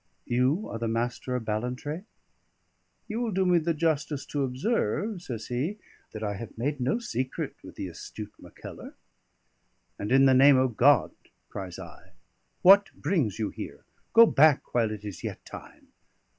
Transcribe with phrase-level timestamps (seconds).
[0.25, 2.05] "You are the Master of Ballantrae?"
[3.07, 5.77] "You will do me the justice to observe," says he,
[6.11, 8.95] "that I have made no secret with the astute Mackellar."
[9.99, 11.11] "And in the name of God,"
[11.49, 12.13] cries I,
[12.63, 13.85] "what brings you here?
[14.13, 15.89] Go back, while it is yet time."